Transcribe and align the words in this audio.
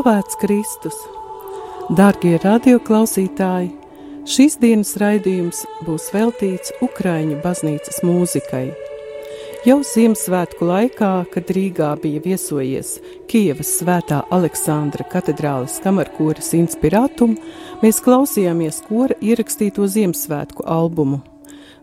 Slavēts 0.00 0.38
Kristus! 0.40 0.96
Darbie 1.92 2.38
radioklausītāji! 2.40 3.66
Šīs 4.24 4.54
dienas 4.56 4.94
raidījums 4.96 5.58
būs 5.84 6.06
veltīts 6.14 6.72
Ukraiņu 6.80 7.36
baznīcas 7.42 7.98
mūzikai. 8.08 8.70
Jau 9.68 9.76
Ziemassvētku 9.84 10.64
laikā, 10.70 11.10
kad 11.34 11.52
Rīgā 11.52 11.90
bija 12.00 12.22
viesojies 12.24 12.94
Kievas 13.28 13.74
svētā 13.82 14.22
Aleksandra 14.32 15.04
katedrāles 15.12 15.76
kamerkoras 15.84 16.48
inspirātum, 16.56 17.34
mēs 17.82 18.00
klausījāmies 18.00 18.80
kora 18.86 19.18
ierakstīto 19.20 19.84
Ziemassvētku 19.84 20.64
albumu. 20.64 21.20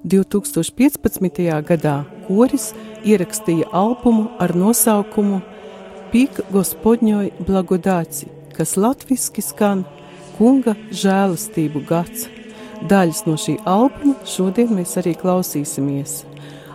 2015. 0.09 1.45
gadā 1.69 2.00
koris 2.25 2.72
ierakstīja 3.06 3.69
albumu 3.78 4.31
ar 4.41 4.56
nosaukumu 4.58 5.44
Pīk 6.08 6.38
gospodņoj 6.55 7.33
blagodāci, 7.44 8.30
kas 8.55 8.77
latviski 8.80 9.41
skan 9.44 9.81
Kunga 10.38 10.77
žēlastību 10.95 11.81
gads. 11.89 12.30
Daļas 12.88 13.25
no 13.27 13.36
šī 13.36 13.58
albuma 13.67 14.16
šodien 14.23 14.72
mēs 14.78 14.95
arī 15.02 15.17
klausīsimies. 15.19 16.22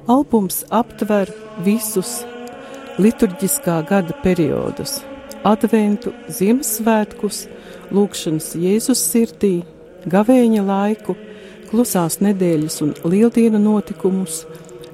Albums 0.04 0.66
aptver 0.68 1.32
visus 1.64 2.18
liturģiskā 3.00 3.78
gada 3.88 4.12
periodus- 4.20 4.98
adventu, 5.52 6.12
Ziemassvētkus, 6.28 7.46
lūkšanas 7.88 8.52
Jēzus 8.66 9.00
sirdī, 9.00 9.64
gavēņa 10.04 10.66
laiku, 10.66 11.16
klusās 11.70 12.20
nedēļas 12.20 12.82
un 12.84 12.92
lieldienu 13.08 13.58
notikumus, 13.58 14.44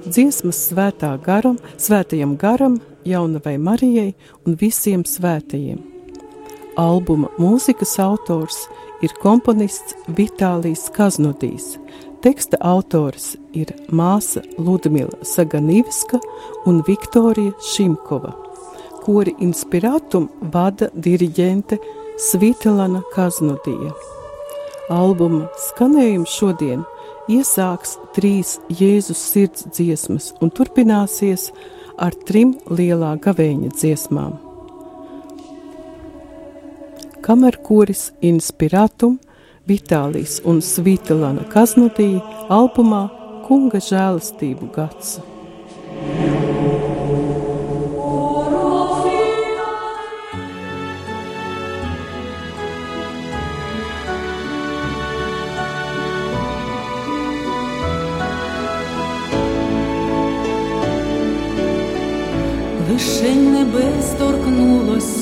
dziesmas 0.05 0.59
svētā 0.69 1.13
garam, 1.23 1.57
svētajam 1.77 2.35
garam, 2.39 2.79
jaunavai 3.07 3.57
Marijai 3.57 4.13
un 4.45 4.57
visiem 4.59 5.05
svētajiem. 5.07 5.79
Albuma 6.79 7.27
mūzikas 7.39 7.97
autors 7.99 8.67
ir 9.03 9.13
komponists 9.23 9.97
Vitālijs 10.15 10.87
Kaznodijs. 10.95 11.77
Teksta 12.23 12.59
autors 12.59 13.33
ir 13.55 13.71
māsa 13.95 14.43
Ludmila 14.57 15.23
Saganīviska 15.23 16.19
un 16.67 16.81
Viktorija 16.87 17.55
Šimkova. 17.73 18.33
Kori 19.03 19.33
inspirātum 19.39 20.27
vada 20.53 20.89
diriģente 20.93 21.79
Svitelana 22.19 23.01
Kaznodija. 23.15 23.93
Albuma 24.91 25.47
skanējums 25.69 26.31
šodien 26.35 26.83
iesāks 27.29 27.95
trīs 28.15 28.57
Jēzus 28.73 29.21
sirds 29.31 29.67
dziesmas 29.69 30.31
un 30.41 30.51
turpināsies 30.51 31.49
ar 31.99 32.15
trim 32.27 32.55
lielā 32.69 33.15
gavēņa 33.21 33.71
dziesmām. 33.75 34.37
Kamerkoris 37.25 38.09
Inspiratum, 38.25 39.19
Vitālijas 39.69 40.39
un 40.49 40.63
Svītelana 40.65 41.45
Kaznudī 41.51 42.15
albumā 42.49 43.05
Kunga 43.45 43.81
žēlastību 43.83 44.71
gads. 44.73 45.19
Yeah. 45.99 46.38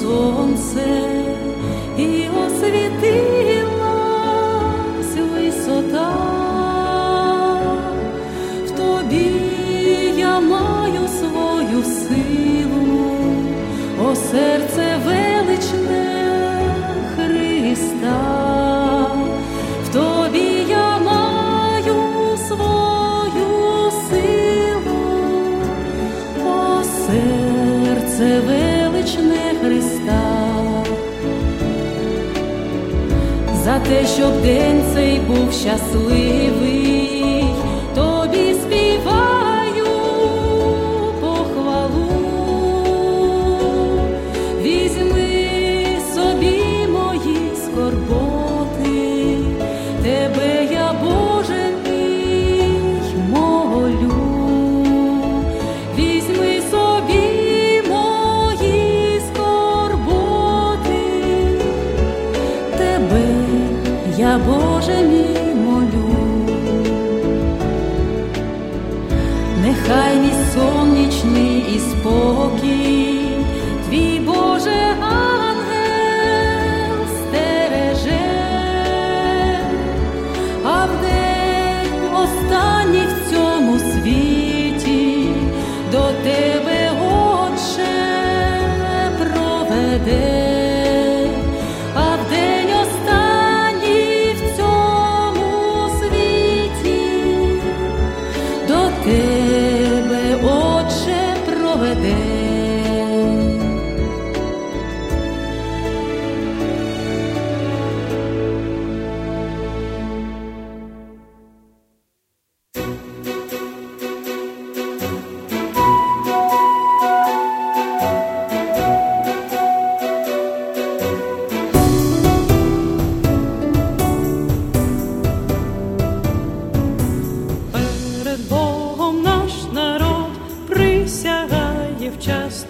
Сонце 0.08 0.88
і 1.98 2.28
освітилась 2.46 3.26
висота, 5.34 6.14
в 8.66 8.72
тобі 8.72 9.32
я 10.18 10.40
маю 10.40 11.08
свою 11.08 11.84
силу, 11.84 13.10
о 14.06 14.16
серце 14.16 14.98
величне 15.06 16.16
Христа, 17.16 18.20
в 19.84 19.94
тобі 19.94 20.58
те, 33.80 34.06
щоб 34.06 34.42
день 34.42 34.84
цей 34.94 35.20
був 35.20 35.52
щасливий, 35.52 37.07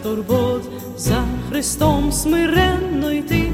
турбот 0.08 0.64
за 0.98 1.24
Христом 1.50 2.12
смиренно 2.12 3.12
йти, 3.12 3.52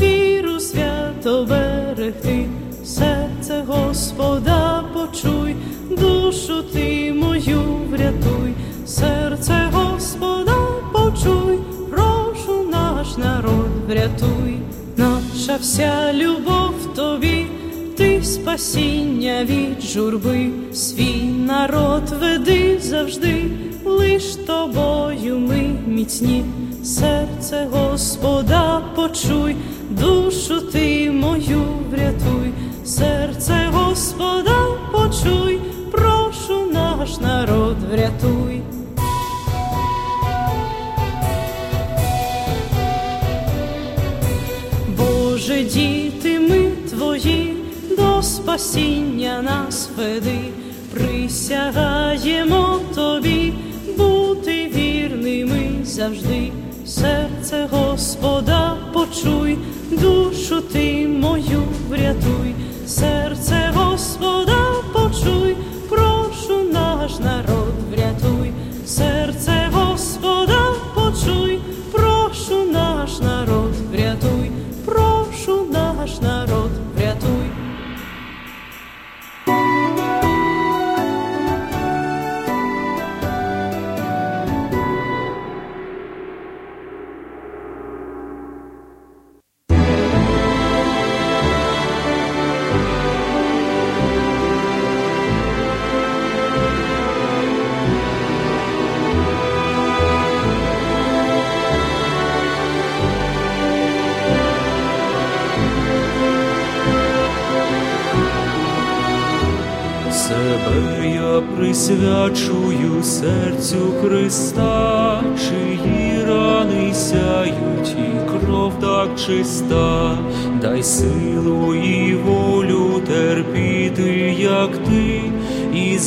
віру 0.00 0.60
свято 0.60 1.46
берегти, 1.48 2.46
серце 2.84 3.64
Господа 3.66 4.84
почуй, 4.94 5.56
душу 5.90 6.62
ти 6.62 7.12
мою 7.12 7.62
врятуй, 7.90 8.54
серце 8.86 9.70
Господа 9.72 10.56
почуй, 10.92 11.58
прошу 11.90 12.68
наш 12.70 13.16
народ 13.16 13.70
врятуй, 13.88 14.58
наша 14.96 15.56
вся 15.60 16.12
любов 16.12 16.94
тобі, 16.96 17.46
ти 17.96 18.24
спасіння 18.24 19.44
від 19.44 19.82
журби, 19.82 20.50
свій 20.72 21.22
народ 21.22 22.02
веди 22.20 22.78
завжди, 22.80 23.50
лиш 23.90 24.36
тобою 24.36 25.38
ми 25.38 25.62
міцні, 25.86 26.44
серце 26.84 27.68
Господа 27.72 28.82
почуй, 28.96 29.56
душу 29.90 30.60
ти 30.60 31.10
мою 31.10 31.62
врятуй, 31.90 32.52
серце 32.84 33.68
Господа 33.72 34.66
почуй, 34.92 35.60
прошу 35.90 36.66
наш 36.72 37.20
народ 37.20 37.76
врятуй. 37.92 38.62
Боже, 44.98 45.64
діти 45.64 46.40
ми 46.40 46.70
твої, 46.90 47.56
до 47.96 48.22
спасіння 48.22 49.42
нас 49.42 49.88
веди, 49.96 50.38
присягаємо 50.94 52.80
тобі, 52.94 53.52
бути 54.00 54.70
вірними 54.74 55.84
завжди, 55.84 56.52
серце 56.86 57.68
Господа 57.70 58.76
почуй, 58.92 59.58
душу 59.90 60.60
ти 60.60 61.08
мою 61.08 61.62
врятуй, 61.88 62.54
серце 62.86 63.72
Господа 63.74 64.56
почуй, 64.92 65.56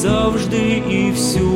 завжди, 0.04 0.84
і 0.90 1.12
всюди 1.12 1.53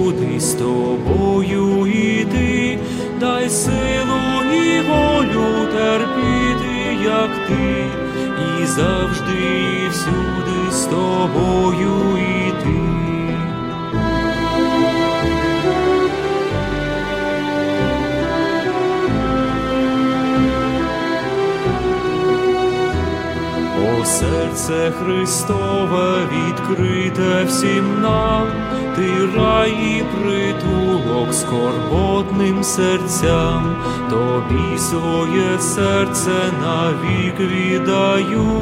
серце 24.68 24.92
Христове 24.92 26.28
відкрите 26.32 27.44
всім 27.48 28.02
нам, 28.02 28.48
ти 28.96 29.38
рай 29.38 29.72
і 29.72 30.04
притулок 30.04 31.34
скорботним 31.34 32.64
серцям, 32.64 33.76
тобі 34.10 34.78
своє 34.78 35.60
серце 35.60 36.32
навік 36.62 37.40
віддаю, 37.40 38.62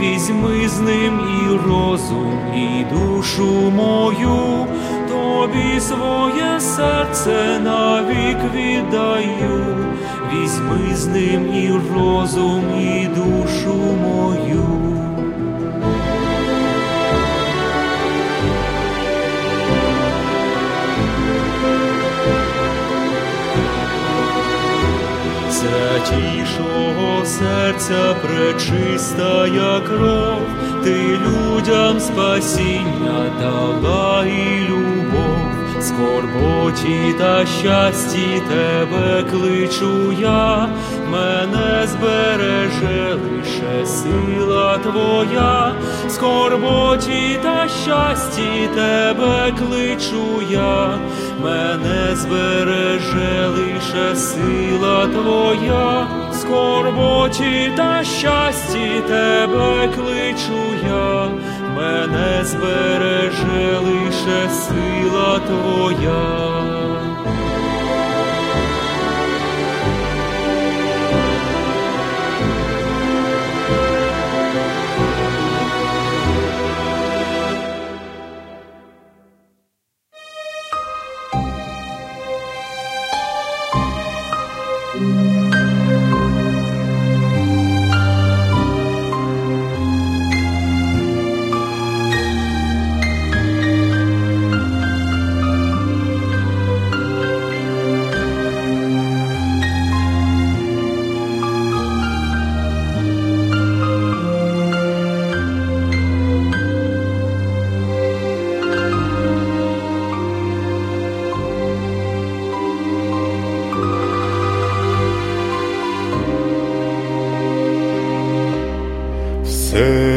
візьми 0.00 0.68
з 0.68 0.80
ним 0.80 1.20
і 1.20 1.68
розум, 1.68 2.38
і 2.54 2.84
душу 2.94 3.70
мою, 3.70 4.66
тобі 5.08 5.80
своє 5.80 6.60
серце 6.60 7.60
навік 7.64 8.38
віддаю, 8.54 9.76
візьми 10.32 10.96
з 10.96 11.06
ним 11.06 11.54
і 11.54 11.70
розум, 11.94 12.62
і 12.80 13.06
душу 13.06 13.91
серця 27.92 28.14
пречистая 28.22 29.80
кров, 29.80 30.40
ти 30.84 31.18
людям 31.18 32.00
спасіння 32.00 33.30
дала 33.40 34.24
і 34.26 34.68
любов, 34.68 35.38
скорботі 35.80 37.14
та 37.18 37.46
щасті 37.46 38.42
тебе 38.48 39.24
кличу 39.30 40.12
я, 40.20 40.68
мене 41.10 41.86
збереже 41.86 43.14
лише 43.14 43.86
сила 43.86 44.78
твоя, 44.78 45.74
скорботі 46.08 47.40
та 47.42 47.68
щасті 47.68 48.68
тебе 48.74 49.52
кличу 49.58 50.42
я, 50.50 50.98
мене 51.42 52.16
збереже 52.16 53.46
лише 53.46 54.16
сила 54.16 55.06
твоя, 55.06 56.21
скорботі 56.42 57.72
та 57.76 58.04
щасті 58.04 59.02
тебе 59.08 59.88
кличу 59.94 60.62
я, 60.88 61.28
мене 61.76 62.44
збереже 62.44 63.78
лише 63.78 64.50
сила 64.50 65.40
твоя. 65.46 66.81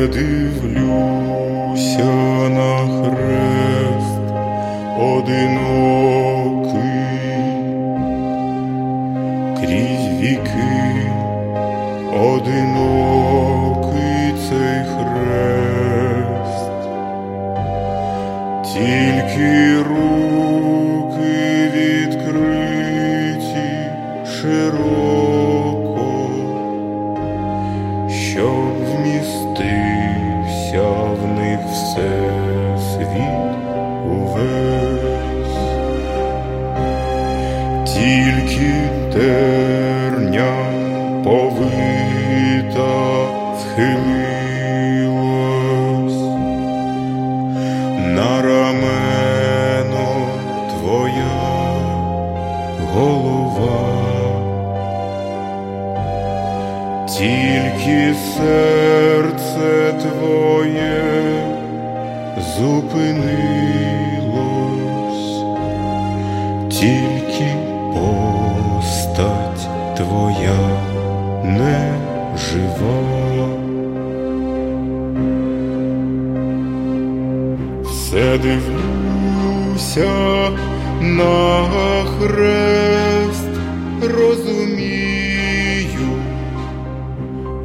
Yürüdüğüm 0.05 0.44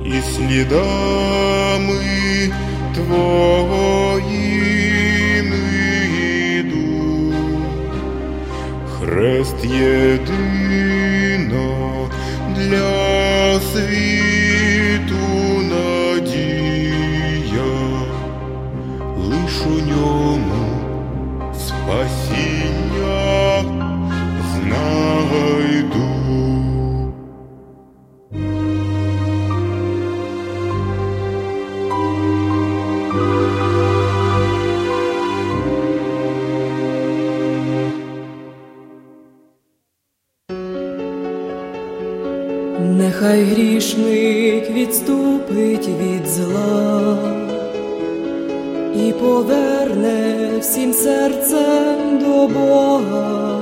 і 0.06 0.22
слідами 0.22 1.96
твоїми 2.94 4.36
йду. 6.60 7.34
Хрест 9.00 9.66
єдина 9.66 10.96
для 12.56 13.60
світу 13.60 15.26
надія 15.70 16.94
лиш 19.18 19.62
у 19.66 19.70
ньому 19.90 20.66
спасіння 21.54 23.16
знайду. 24.54 25.69
Відступить 45.51 45.89
від 45.89 46.27
зла 46.27 47.19
і 48.95 49.13
поверне 49.13 50.51
всім 50.61 50.93
серцем 50.93 52.19
до 52.19 52.49
Бога, 52.49 53.61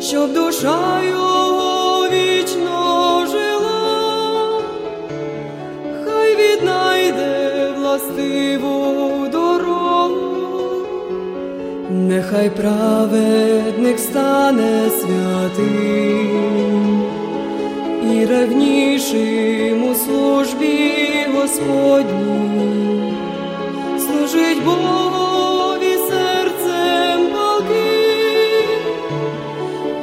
щоб 0.00 0.32
душа 0.32 1.02
його 1.10 2.06
вічно 2.08 3.26
жила, 3.30 4.60
хай 6.04 6.36
віднайде 6.36 7.68
властиву 7.78 9.26
дорогу, 9.32 10.86
нехай 11.90 12.50
праведник 12.50 13.98
стане 13.98 14.90
святим 15.00 16.60
і 18.12 18.26
ревнішим 18.26 19.84
у 19.84 19.94
службі 19.94 20.49
Господній, 21.60 23.12
служить 23.98 24.64
Богові 24.64 25.96
серцем 26.08 27.28
палким 27.32 28.80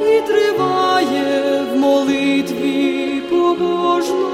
і 0.02 0.20
триває 0.20 1.64
в 1.72 1.76
молитві 1.76 3.22
побожно. 3.30 4.28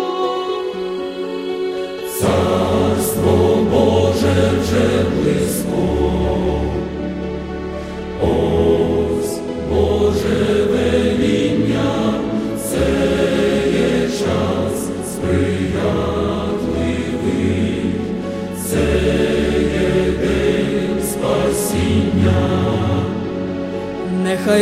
Нехай 4.75 5.24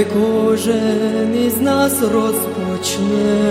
кожен 0.04 1.44
із 1.46 1.60
нас 1.60 2.02
розпочне 2.02 3.41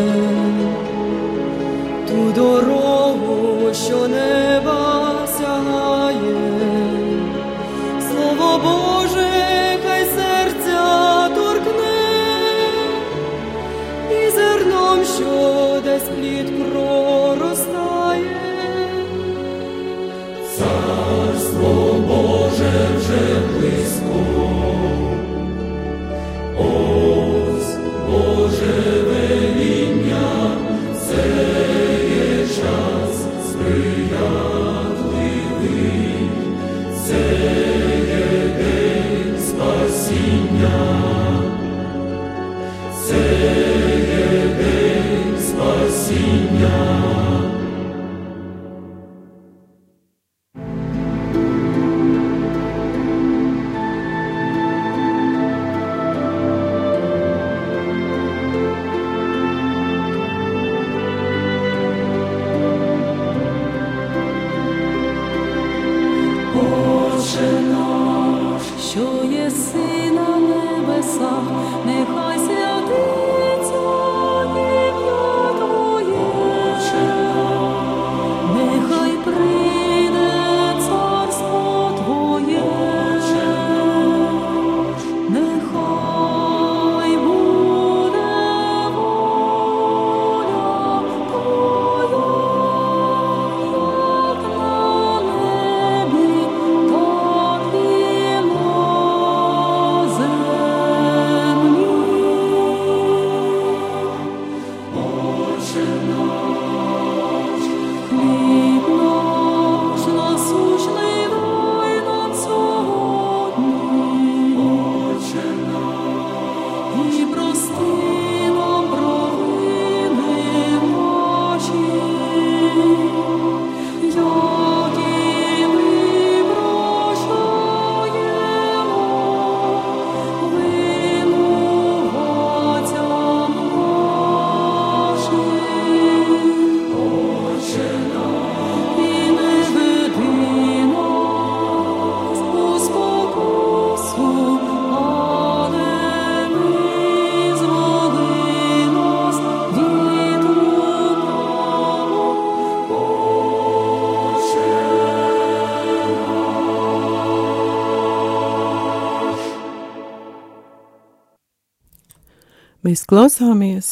Mēs 162.92 163.06
klausāmies 163.08 163.90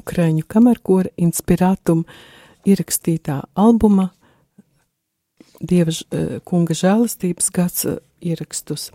Ukraiņu 0.00 0.46
kamerkora 0.48 1.10
inspirātum 1.20 2.06
ierakstītā 2.64 3.42
albuma 3.60 4.06
Dieva 5.60 5.92
eh, 5.92 6.38
kunga 6.48 6.72
žēlastības 6.78 7.50
gads 7.52 7.84
eh, 7.84 7.98
ierakstus. 8.24 8.86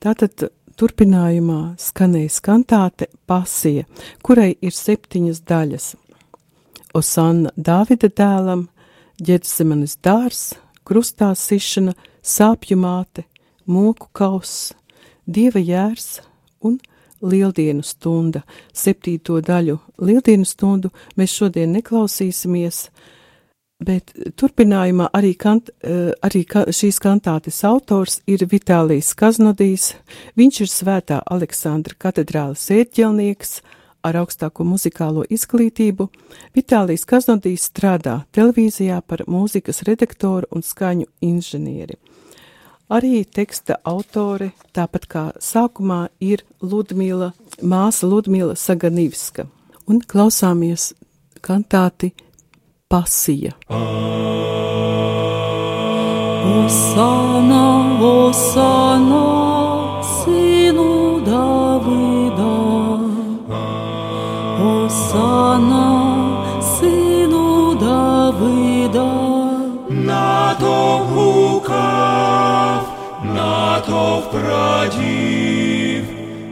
Tātad 0.00 0.46
turpinājumā 0.80 1.74
skanēja 1.84 2.40
kantāte 2.46 3.10
Pasija, 3.28 3.84
kurai 4.24 4.54
ir 4.64 4.72
septiņas 4.72 5.42
daļas. 5.52 5.88
Osanna 6.96 7.52
Dāvida 7.56 8.08
dēlam, 8.08 8.70
ģedsemanis 9.20 9.98
dārs, 10.00 10.54
krustā 10.88 11.34
sišana, 11.36 11.92
sāpju 12.24 12.80
māte, 12.80 13.26
moku 13.66 14.08
kauss, 14.16 14.72
dieva 15.28 15.60
jērs 15.60 16.22
un 16.64 16.80
lieldienu 17.22 17.82
stunda. 17.86 18.42
Septīto 18.74 19.40
daļu 19.40 19.78
lieldienu 20.02 20.46
stundu 20.48 20.92
mēs 21.16 21.34
šodien 21.38 21.72
neklausīsimies, 21.76 22.86
bet 23.82 24.12
turpinājumā 24.38 25.08
arī, 25.14 25.34
kant, 25.38 25.70
eh, 25.82 26.12
arī 26.22 26.44
ka, 26.46 26.64
šīs 26.66 27.00
kantātes 27.02 27.62
autors 27.64 28.20
ir 28.26 28.46
Vitālijs 28.46 29.14
Kaznodijs. 29.14 29.94
Viņš 30.36 30.60
ir 30.60 30.66
svētā 30.66 31.22
Aleksandra 31.26 31.94
katedrāles 31.98 32.70
ērģelnieks 32.70 33.60
ar 34.02 34.18
augstāko 34.22 34.64
muzikālo 34.66 35.24
izglītību. 35.30 36.08
Vitālijs 36.56 37.06
Kaznodijs 37.08 37.68
strādā 37.70 38.24
televīzijā 38.34 39.00
par 39.06 39.24
mūzikas 39.30 39.82
redaktoru 39.86 40.46
un 40.50 40.62
skaņu 40.62 41.06
inženieri. 41.20 41.98
Arī 42.92 43.22
teksta 43.24 43.78
autore, 43.88 44.50
tāpat 44.76 45.06
kā 45.08 45.20
sākumā, 45.40 46.10
ir 46.20 46.42
Ludmila, 46.60 47.30
māsa 47.64 48.04
Ludmila 48.04 48.52
Saganivska. 48.52 49.46
Un 49.88 50.02
klausāmies 50.04 50.90
kantāti 51.40 52.10
Pasija. 52.92 53.54
Osana, 56.52 57.64
osana, 58.10 59.24
sinu 60.12 60.90
Davida, 61.24 62.52
osana. 64.68 65.91
Натовп 73.88 74.30
прадів, 74.30 76.04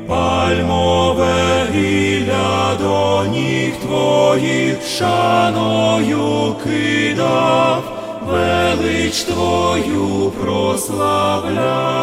пальмове 0.09 1.67
гілля 1.75 2.75
до 2.81 3.25
ніг 3.27 3.73
твоїх 3.77 4.87
шаною 4.87 6.55
кидав, 6.65 7.83
велич 8.27 9.23
твою 9.23 10.33
прославляв. 10.41 12.01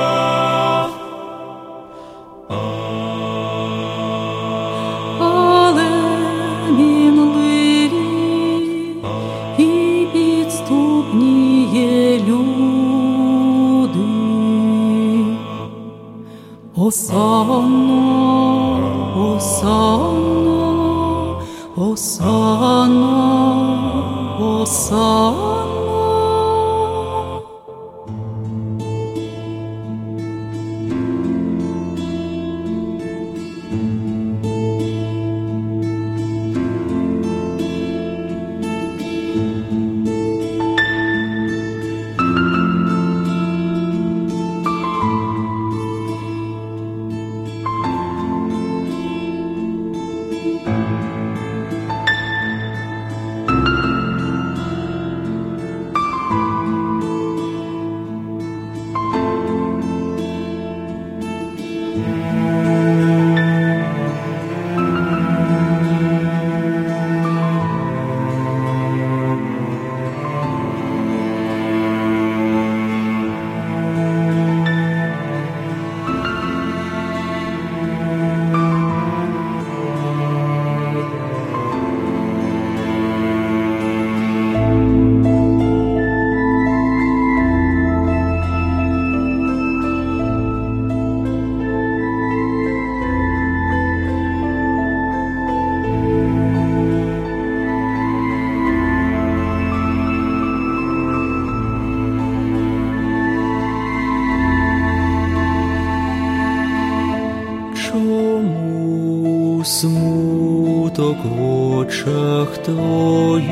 Смуток 109.68 111.18
в 111.24 111.76
очах 111.78 112.58
твоїх? 112.58 113.48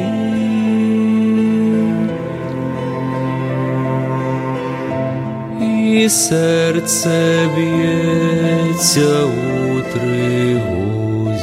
І 5.62 6.10
серце 6.10 7.50
б'ється 7.56 9.24
у 9.24 9.82
тривозі. 9.94 11.36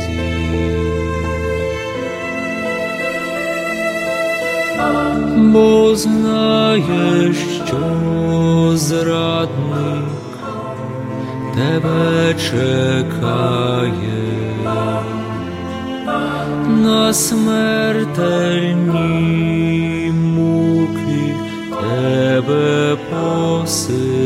Бо 5.36 5.96
знаєш, 5.96 7.36
що 7.66 8.72
зрадник 8.76 10.04
тебе 11.54 12.34
чекає 12.50 14.02
на 16.82 17.12
смертельні 17.14 18.12
муки 20.12 21.34
тебе 21.70 22.96
посилає. 23.10 24.22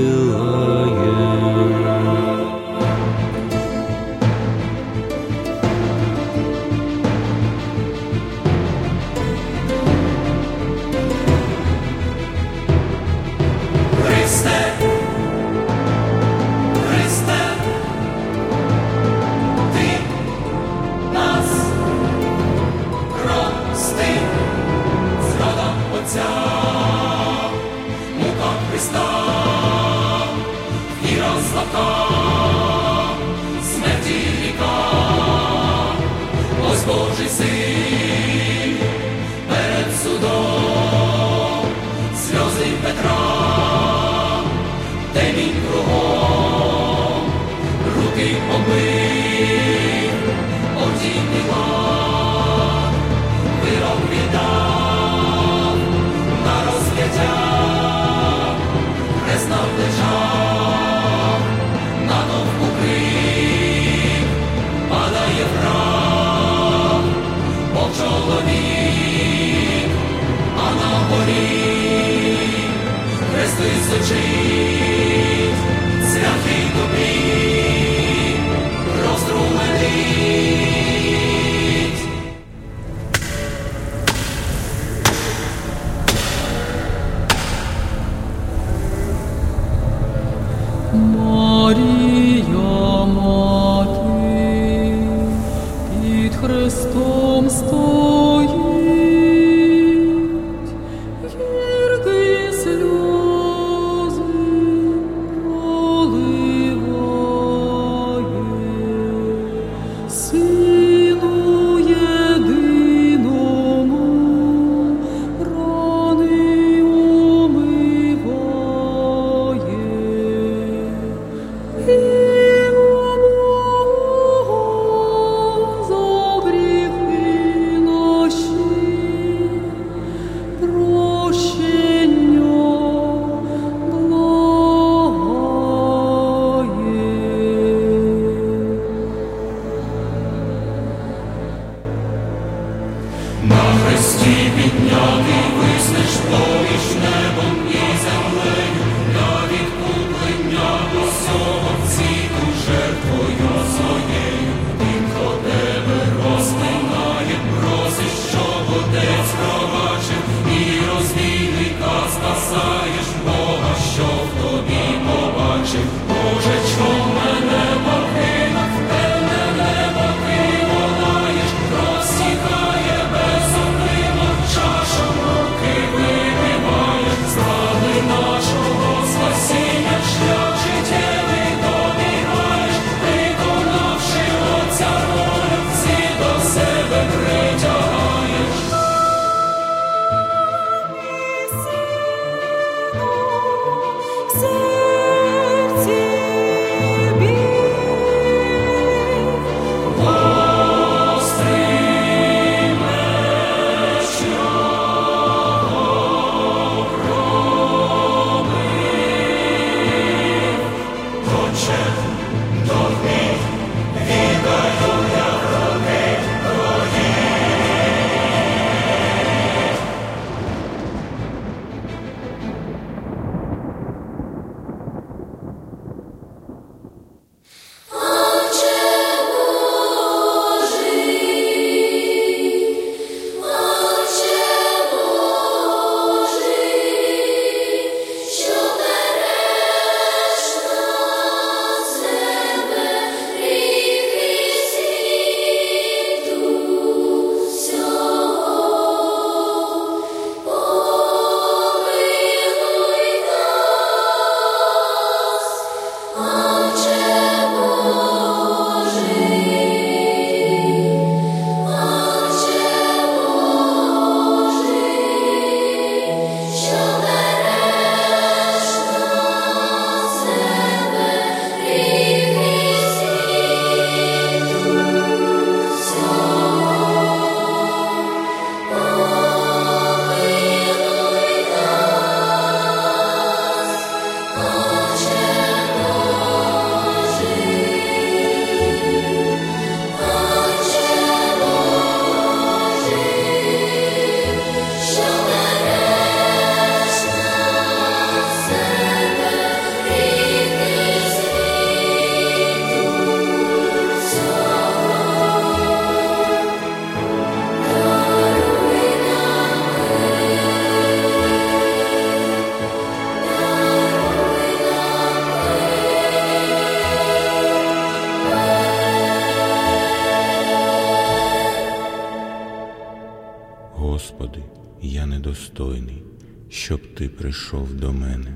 Прийшов 327.50 327.74
до 327.74 327.92
мене, 327.92 328.35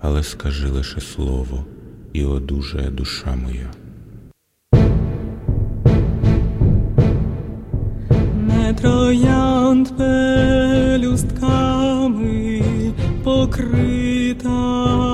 але 0.00 0.22
скажи 0.22 0.68
лише 0.68 1.00
слово, 1.00 1.64
і 2.12 2.24
одужає 2.24 2.90
душа 2.90 3.36
моя. 3.36 3.70
Не 8.46 8.74
троянд 8.74 9.88
пелюстками 9.96 12.62
покрита 13.24 15.09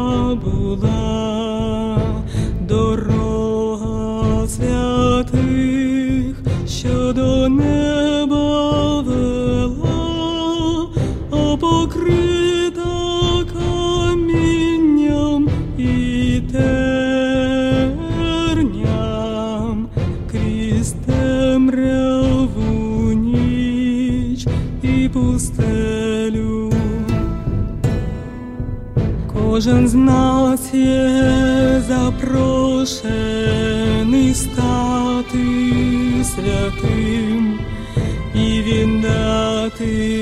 Кожен 29.57 29.89
з 29.89 29.95
нас 29.95 30.75
є 30.75 31.83
запрошений 31.89 33.05
стати 34.35 35.45
святим 36.25 37.59
і 38.35 38.63
віддатися 38.63 40.17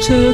这 0.00 0.32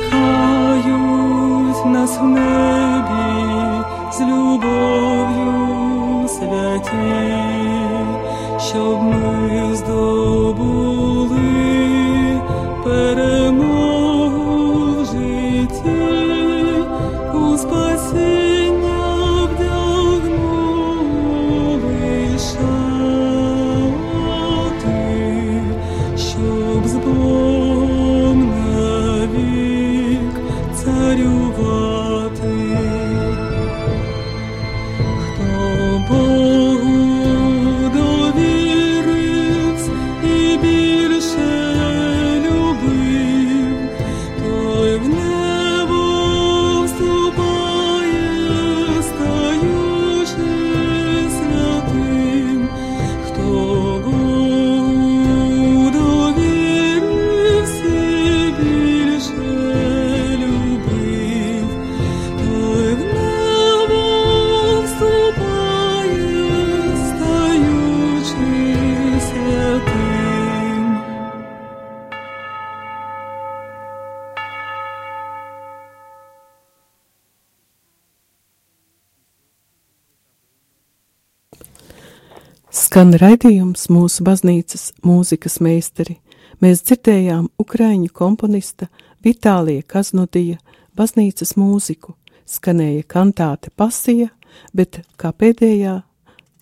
Skan 82.75 83.13
raidījums 83.15 83.85
mūsu 83.87 84.25
baznīcas 84.27 84.89
mūzikas 85.07 85.61
meistari. 85.63 86.17
Mēs 86.59 86.81
dzirdējām 86.83 87.45
ukraiņu 87.63 88.11
komponista 88.11 88.89
Vitālija 89.23 89.85
Kaznudija 89.87 90.59
baznīcas 90.99 91.55
mūziku. 91.55 92.17
Skanēja 92.51 93.05
kantāte 93.07 93.71
pasija, 93.79 94.33
bet 94.75 95.05
kā 95.15 95.31
pēdējā 95.31 96.01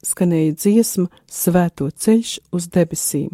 skanēja 0.04 0.52
dziesma 0.60 1.08
Svēto 1.32 1.88
ceļš 1.88 2.34
uz 2.52 2.68
debesīm. 2.76 3.32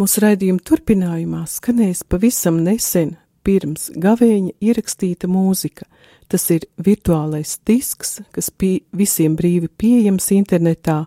Mūsu 0.00 0.24
raidījuma 0.24 0.64
turpinājumā 0.64 1.44
skanēs 1.44 2.06
pavisam 2.08 2.64
nesen 2.64 3.18
pirms 3.44 3.90
gavēņa 4.00 4.56
ierakstīta 4.64 5.28
mūzika. 5.28 5.84
Tas 6.32 6.46
ir 6.48 6.64
virtuālais 6.80 7.58
disks, 7.68 8.14
kas 8.32 8.46
pie, 8.48 8.86
visiem 8.96 9.34
brīvi 9.36 9.68
pieejams 9.68 10.30
internetā, 10.32 11.02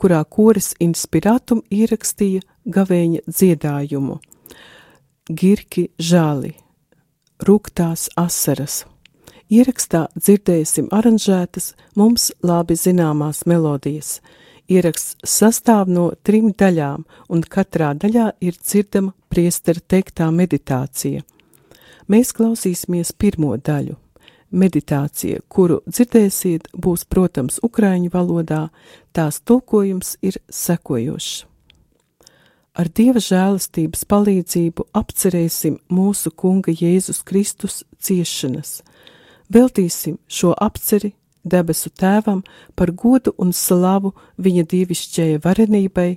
kurā 0.00 0.22
koris 0.24 0.70
Inspiratum 0.80 1.60
ierakstīja 1.68 2.40
gavēņa 2.64 3.20
dziedājumu. 3.28 4.16
Girki 5.28 5.90
žāli, 6.00 6.54
rūktās 7.44 8.08
asaras. 8.16 8.86
Ierakstā 9.52 10.06
dzirdēsim 10.16 10.88
aranžētas 10.96 11.74
mums 12.00 12.30
labi 12.40 12.80
zināmās 12.80 13.44
melodijas. 13.44 14.22
Ieraksts 14.64 15.28
sastāv 15.28 15.92
no 15.92 16.12
trim 16.24 16.54
daļām, 16.56 17.04
un 17.28 17.44
katrā 17.44 17.92
daļā 18.00 18.30
ir 18.40 18.56
dzirdama 18.56 19.12
priestera 19.28 19.84
teiktā 19.84 20.32
meditācija. 20.32 21.20
Mēs 22.08 22.32
klausīsimies 22.32 23.12
pirmo 23.12 23.58
daļu. 23.60 24.00
Meditācija, 24.50 25.44
kuru 25.48 25.78
dzirdēsiet, 25.86 26.72
būs, 26.74 27.04
protams, 27.06 27.60
ukraiņu 27.62 28.10
valodā, 28.10 28.64
tās 29.14 29.38
tulkojums 29.46 30.16
ir 30.26 30.40
sekojošs. 30.50 31.44
Ar 32.74 32.88
Dieva 32.88 33.20
žēlastības 33.22 34.04
palīdzību 34.10 34.86
apcerēsim 34.94 35.80
mūsu 35.90 36.30
Kunga 36.30 36.72
Jēzus 36.74 37.22
Kristus 37.26 37.82
ciešanas, 37.98 38.80
veltīsim 39.50 40.20
šo 40.30 40.54
apceri 40.54 41.12
debesu 41.44 41.90
tēvam 41.90 42.42
par 42.76 42.92
godu 42.92 43.34
un 43.38 43.52
slavu 43.52 44.12
viņa 44.38 44.64
dievišķajai 44.70 45.40
varenībai, 45.44 46.10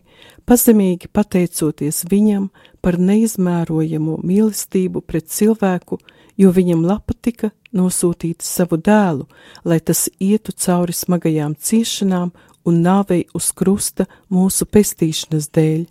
pazemīgi 0.46 1.10
pateicoties 1.13 2.04
viņam 2.12 2.50
par 2.82 3.00
neizmērojamo 3.00 4.19
mīlestību 4.24 5.04
pret 5.08 5.30
cilvēku, 5.32 6.00
jo 6.38 6.52
viņam 6.52 6.86
patika 7.08 7.52
nosūtīt 7.73 8.43
savu 8.45 8.77
dēlu, 8.77 9.27
lai 9.65 9.79
tas 9.79 10.07
ietu 10.21 10.53
cauri 10.53 10.93
smagajām 10.93 11.55
ciešanām 11.55 12.31
un 12.65 12.79
nāvei 12.86 13.25
uz 13.36 13.51
krusta 13.51 14.07
mūsu 14.31 14.67
pestīšanas 14.69 15.49
dēļ. 15.53 15.83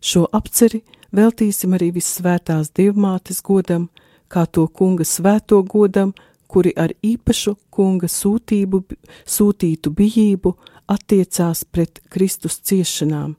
Šo 0.00 0.24
apceri 0.32 0.82
veltīsim 1.14 1.74
arī 1.76 1.90
visvētās 1.98 2.70
dievmātes 2.76 3.42
godam, 3.42 3.88
kā 4.28 4.46
to 4.46 4.66
kunga 4.68 5.04
svēto 5.04 5.60
godam, 5.64 6.14
kuri 6.48 6.72
ar 6.76 6.94
īpašu 7.04 7.56
kunga 7.70 8.08
sūtību, 8.08 8.82
sūtītu 9.28 9.92
bijību 9.92 10.54
attiecās 10.88 11.64
pret 11.68 12.00
Kristus 12.08 12.60
ciešanām. 12.64 13.34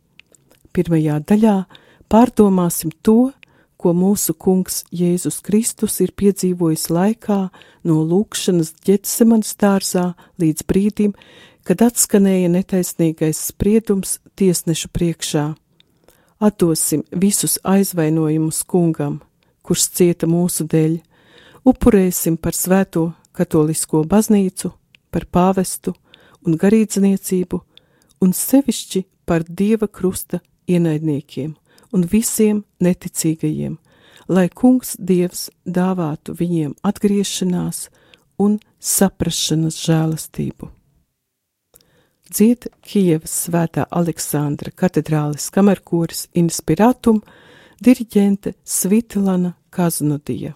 Pirmajā 0.73 1.17
daļā 1.25 1.55
pārdomāsim 2.09 2.93
to, 3.01 3.31
ko 3.79 3.93
mūsu 3.95 4.35
kungs 4.35 4.83
Jēzus 4.91 5.39
Kristus 5.45 6.01
ir 6.03 6.11
piedzīvojis 6.19 6.89
laikā 6.91 7.39
no 7.87 8.01
lūkšanas 8.03 8.73
ģetsemanas 8.83 9.55
dārzā 9.59 10.05
līdz 10.41 10.65
brīdim, 10.67 11.13
kad 11.63 11.85
atskanēja 11.85 12.49
netaisnīgais 12.51 13.39
spriedums 13.51 14.17
tiesnešu 14.39 14.91
priekšā. 14.91 15.45
Atdosim 16.43 17.05
visus 17.11 17.55
aizvainojumus 17.67 18.61
kungam, 18.67 19.19
kurš 19.63 19.87
cieta 19.95 20.27
mūsu 20.27 20.67
dēļ, 20.67 20.99
upurēsim 21.67 22.35
par 22.39 22.55
svēto 22.55 23.09
katolisko 23.35 24.03
baznīcu, 24.11 24.73
par 25.11 25.27
pāvestu 25.31 25.95
un 26.43 26.59
garīdzniecību, 26.59 27.63
un 28.23 28.35
sevišķi 28.35 29.05
par 29.27 29.47
dieva 29.47 29.87
krusta 29.87 30.41
ienaidniekiem 30.67 31.55
un 31.93 32.05
visiem 32.05 32.63
neticīgajiem, 32.83 33.77
lai 34.29 34.47
kungs 34.49 34.95
dievs 34.99 35.49
dāvātu 35.65 36.35
viņiem 36.37 36.75
atgriešanās 36.85 37.87
un 38.39 38.59
saprašanas 38.79 39.79
žēlastību. 39.83 40.69
Dzied 42.29 42.67
Kievas 42.85 43.33
svētā 43.47 43.87
Aleksandra 43.89 44.69
katedrāles 44.77 45.49
kamerkoris 45.49 46.27
Inspiratum, 46.37 47.23
diriģente 47.81 48.53
Svitlana 48.61 49.55
Kaznudija. 49.73 50.53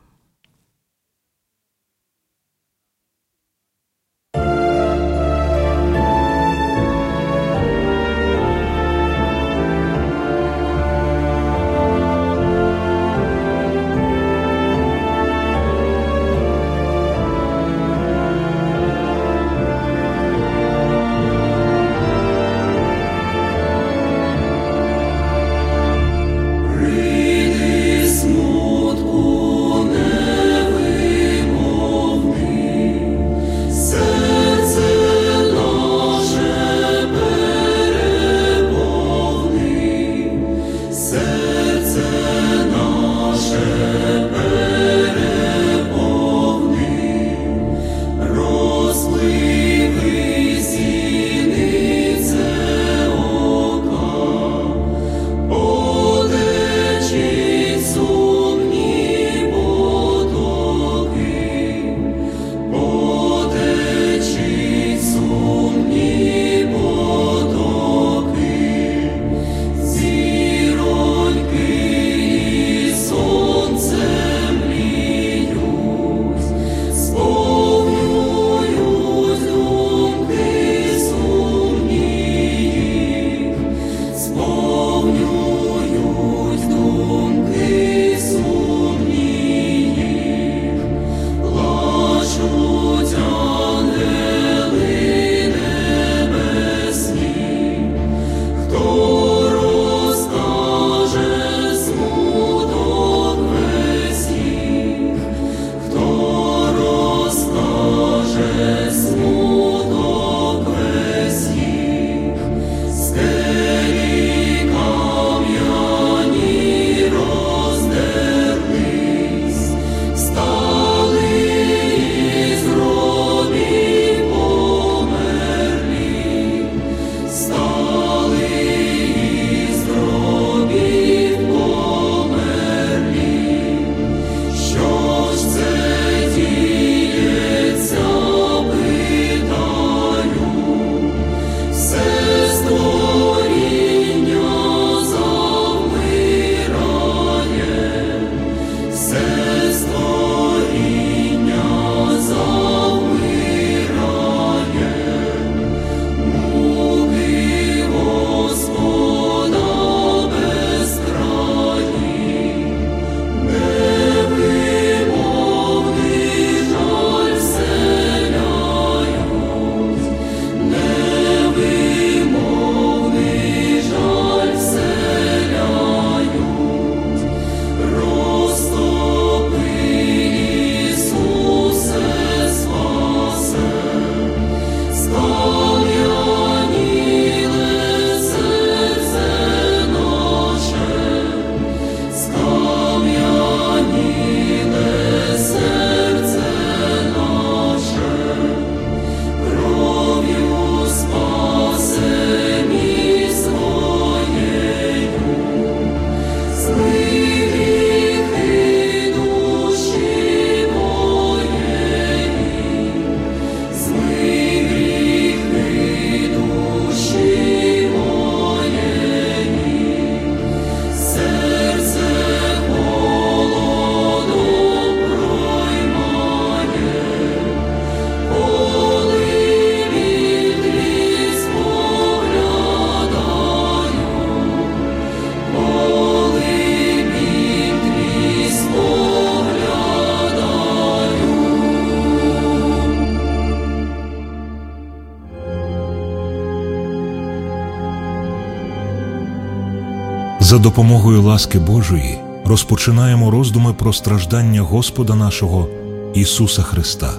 Допомогою 250.64 251.22
ласки 251.22 251.60
Божої 251.60 252.18
розпочинаємо 252.46 253.32
роздуми 253.32 253.74
про 253.74 253.94
страждання 253.94 254.62
Господа 254.62 255.16
нашого 255.16 255.68
Ісуса 256.14 256.62
Христа. 256.62 257.14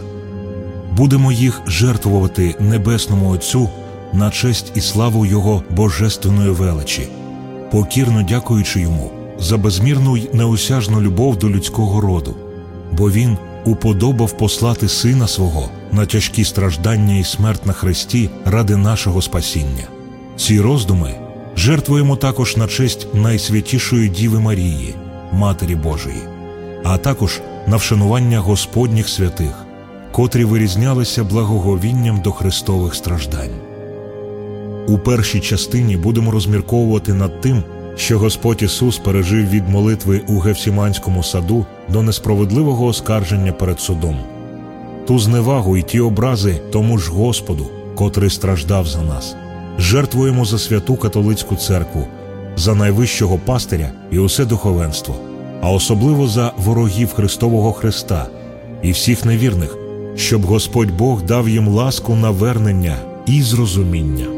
Будемо 0.96 1.32
їх 1.32 1.62
жертвувати 1.66 2.54
Небесному 2.60 3.30
Отцю 3.30 3.68
на 4.12 4.30
честь 4.30 4.72
і 4.74 4.80
славу 4.80 5.26
Його 5.26 5.62
божественної 5.70 6.50
величі, 6.50 7.08
покірно 7.70 8.22
дякуючи 8.22 8.80
Йому 8.80 9.10
за 9.38 9.56
безмірну 9.56 10.16
й 10.16 10.30
неосяжну 10.32 11.00
любов 11.00 11.36
до 11.36 11.50
людського 11.50 12.00
роду, 12.00 12.34
бо 12.92 13.10
Він 13.10 13.36
уподобав 13.64 14.38
послати 14.38 14.88
Сина 14.88 15.26
свого 15.26 15.68
на 15.92 16.06
тяжкі 16.06 16.44
страждання 16.44 17.16
і 17.16 17.24
смерть 17.24 17.66
на 17.66 17.72
Христі 17.72 18.30
ради 18.44 18.76
нашого 18.76 19.22
спасіння. 19.22 19.84
Ці 20.36 20.60
роздуми 20.60 21.23
жертвуємо 21.56 22.16
також 22.16 22.56
на 22.56 22.68
честь 22.68 23.06
найсвятішої 23.14 24.08
Діви 24.08 24.40
Марії, 24.40 24.94
Матері 25.32 25.74
Божої, 25.74 26.22
а 26.84 26.98
також 26.98 27.40
на 27.66 27.76
вшанування 27.76 28.38
Господніх 28.38 29.08
святих, 29.08 29.64
котрі 30.12 30.44
вирізнялися 30.44 31.24
благоговінням 31.24 32.20
до 32.20 32.32
Христових 32.32 32.94
страждань. 32.94 33.54
У 34.88 34.98
першій 34.98 35.40
частині 35.40 35.96
будемо 35.96 36.30
розмірковувати 36.30 37.12
над 37.12 37.40
тим, 37.40 37.62
що 37.96 38.18
Господь 38.18 38.62
Ісус 38.62 38.98
пережив 38.98 39.48
від 39.50 39.68
молитви 39.68 40.20
у 40.28 40.38
Гефсіманському 40.38 41.22
саду 41.22 41.66
до 41.88 42.02
несправедливого 42.02 42.86
оскарження 42.86 43.52
перед 43.52 43.80
судом. 43.80 44.16
Ту 45.06 45.18
зневагу 45.18 45.76
і 45.76 45.82
ті 45.82 46.00
образи 46.00 46.60
тому 46.72 46.98
ж 46.98 47.10
Господу, 47.10 47.66
котрий 47.94 48.30
страждав 48.30 48.86
за 48.86 49.02
нас. 49.02 49.36
Жертвуємо 49.78 50.44
за 50.44 50.58
святу 50.58 50.96
католицьку 50.96 51.56
церкву, 51.56 52.06
за 52.56 52.74
найвищого 52.74 53.38
пастиря 53.38 53.90
і 54.10 54.18
усе 54.18 54.44
духовенство, 54.44 55.14
а 55.62 55.70
особливо 55.70 56.28
за 56.28 56.52
ворогів 56.56 57.12
Христового 57.12 57.72
Христа 57.72 58.26
і 58.82 58.90
всіх 58.90 59.24
невірних, 59.24 59.76
щоб 60.16 60.42
Господь 60.42 60.90
Бог 60.90 61.22
дав 61.22 61.48
їм 61.48 61.68
ласку 61.68 62.14
на 62.14 62.30
вернення 62.30 62.96
і 63.26 63.42
зрозуміння. 63.42 64.33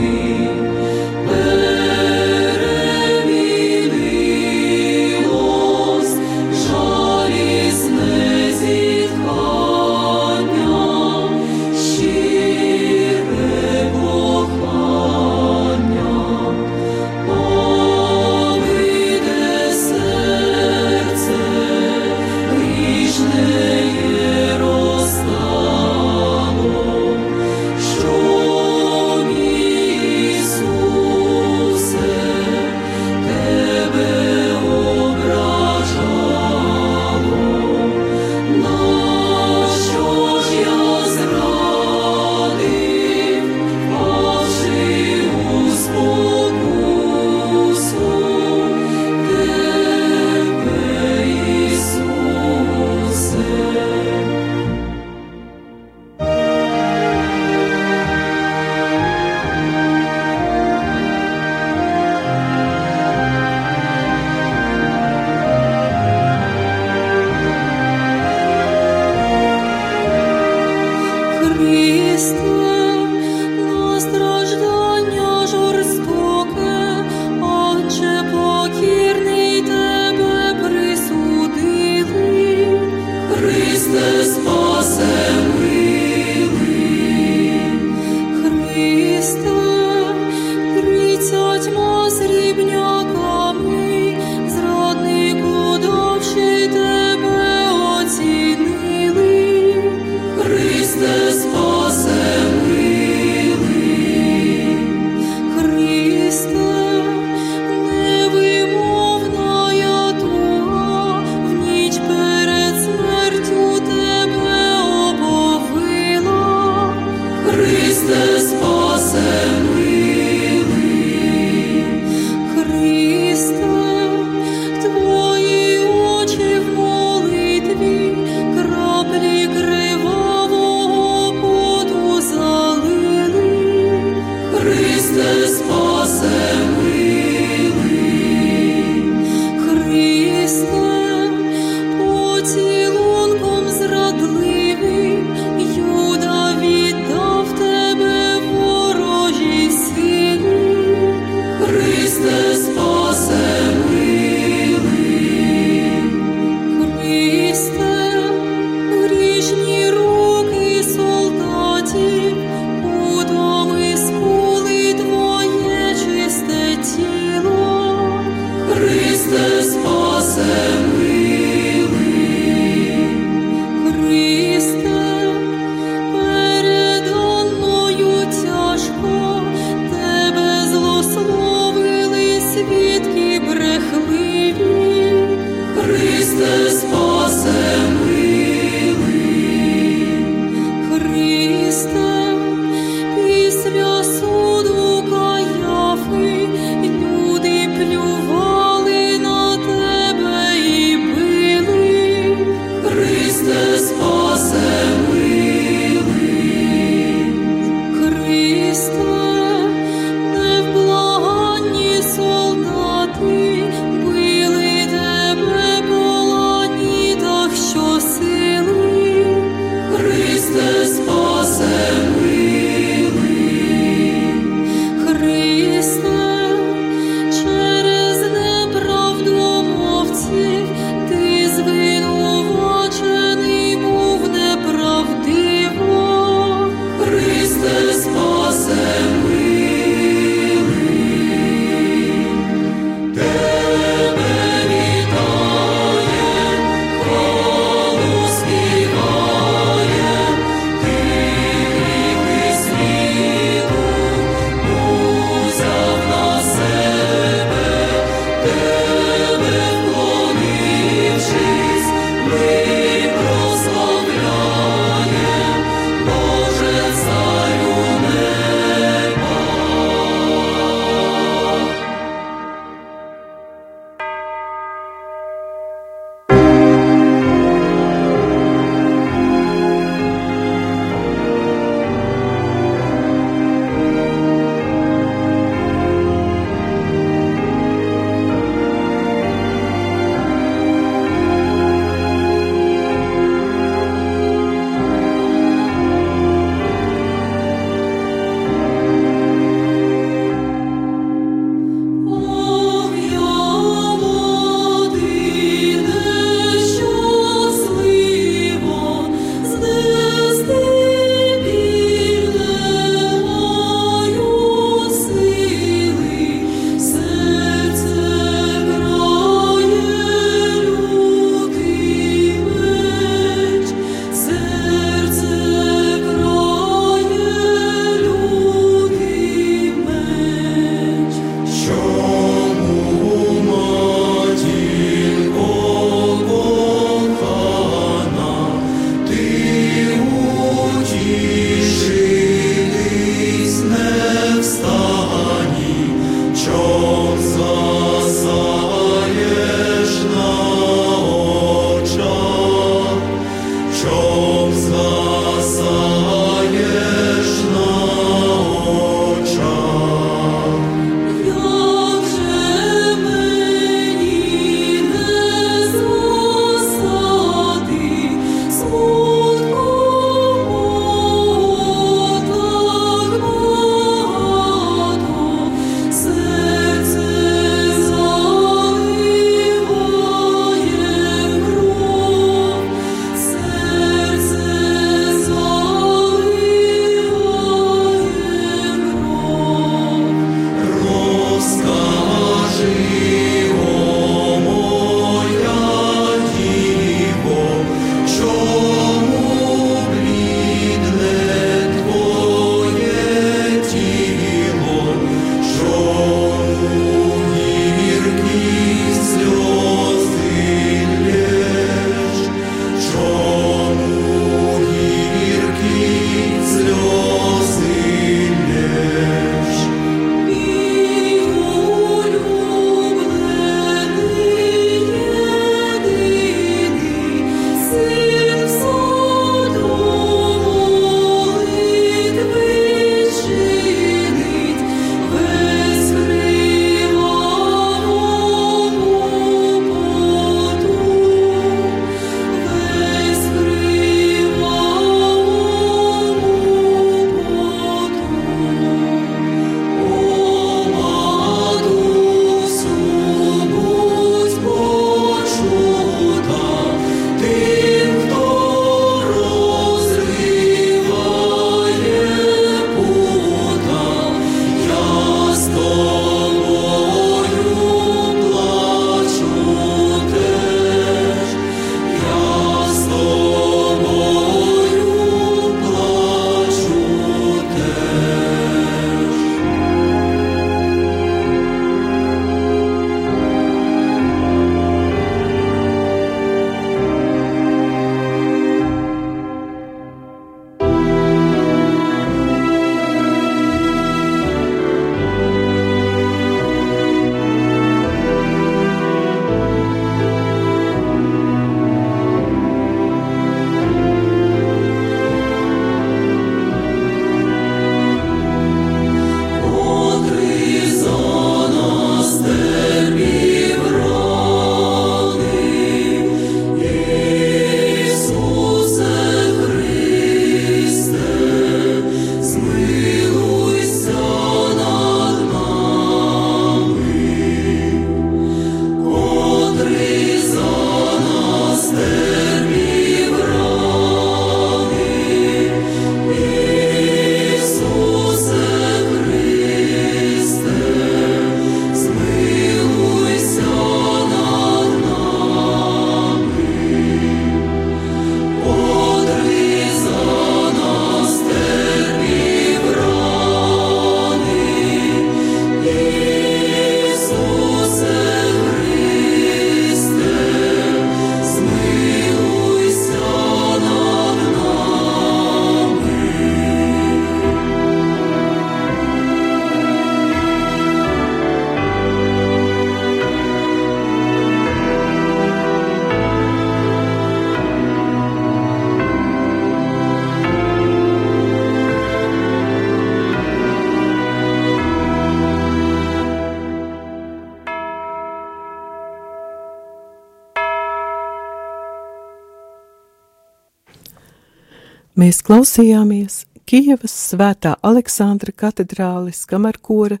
Mēs 595.06 595.20
klausījāmies 595.22 596.24
Kijavas 596.50 596.90
svētā 597.12 597.52
Aleksandra 597.68 598.32
katedrālis 598.34 599.20
kamerkora 599.30 600.00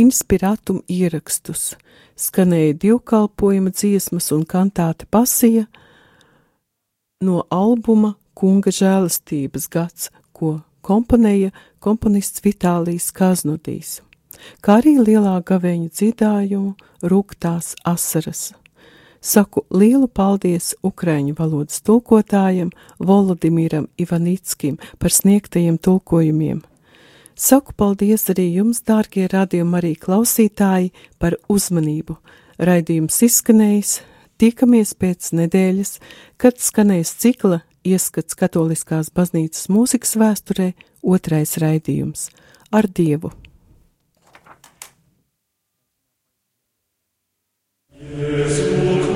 inspiratum 0.00 0.78
ierakstus, 0.88 1.74
skanēja 2.16 2.78
divkalpojuma 2.86 3.74
dziesmas 3.74 4.30
un 4.32 4.46
kantāta 4.48 5.04
pasija 5.12 5.66
no 7.20 7.42
albuma 7.52 8.14
Kunga 8.32 8.72
žēlastības 8.72 9.68
gads, 9.76 10.08
ko 10.32 10.62
komponēja 10.80 11.52
komponists 11.76 12.40
Vitālijs 12.46 13.10
Kaznodīs, 13.12 13.98
kā 14.64 14.78
arī 14.80 14.96
lielā 15.02 15.36
gaveņa 15.44 15.92
dziedājumu 16.00 16.78
Rūktās 17.04 17.74
asaras. 17.84 18.54
Saku 19.26 19.64
lielu 19.74 20.06
paldies 20.06 20.70
ukraiņu 20.86 21.34
valodas 21.34 21.80
tulkotājam 21.82 22.68
Volodimiram 23.02 23.88
Ivanickim 23.98 24.76
par 25.02 25.10
sniegtajiem 25.10 25.80
tulkojumiem. 25.82 26.60
Saku 27.34 27.74
paldies 27.76 28.28
arī 28.30 28.44
jums, 28.54 28.84
dārgie 28.86 29.26
radījumi 29.32 29.80
arī 29.80 29.90
klausītāji, 29.98 30.92
par 31.18 31.34
uzmanību. 31.50 32.14
Raidījums 32.62 33.18
izskanējis, 33.26 33.96
tikamies 34.38 34.94
pēc 34.94 35.32
nedēļas, 35.34 35.98
kad 36.38 36.62
skanēs 36.62 37.10
cikla 37.18 37.64
ieskats 37.82 38.38
katoliskās 38.38 39.10
baznīcas 39.10 39.66
mūzikas 39.66 40.14
vēsturē 40.22 40.70
otrais 41.02 41.58
raidījums- 41.58 42.30
ar 42.78 42.86
Dievu! 42.86 43.34
Jēzus. 47.96 49.15